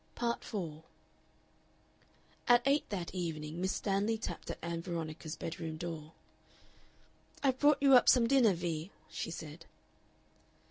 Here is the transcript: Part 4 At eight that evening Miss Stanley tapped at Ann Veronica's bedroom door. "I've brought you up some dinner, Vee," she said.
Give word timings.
Part 0.15 0.43
4 0.43 0.81
At 2.47 2.63
eight 2.65 2.89
that 2.89 3.13
evening 3.13 3.61
Miss 3.61 3.73
Stanley 3.73 4.17
tapped 4.17 4.49
at 4.49 4.57
Ann 4.63 4.81
Veronica's 4.81 5.35
bedroom 5.35 5.77
door. 5.77 6.13
"I've 7.43 7.59
brought 7.59 7.83
you 7.83 7.93
up 7.93 8.09
some 8.09 8.25
dinner, 8.25 8.55
Vee," 8.55 8.89
she 9.11 9.29
said. 9.29 9.67